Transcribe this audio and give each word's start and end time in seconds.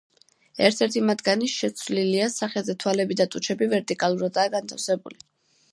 ერთ-ერთი 0.67 1.03
მათგანი 1.09 1.49
შეცვლილია, 1.55 2.31
სახეზე 2.37 2.77
თვალები 2.85 3.19
და 3.21 3.29
ტუჩები 3.37 3.73
ვერტიკალურადაა 3.77 4.55
განთავსებული. 4.57 5.25